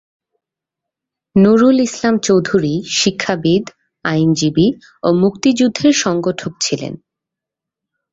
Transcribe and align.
নুরুল 1.35 1.77
ইসলাম 1.79 2.15
চৌধুরী 2.23 2.73
শিক্ষাবিদ, 2.99 3.63
আইনজীবী 4.05 4.67
ও 5.03 5.07
মুক্তিযুদ্ধের 5.13 5.93
সংগঠক 6.03 6.51
ছিলেন। 6.61 6.93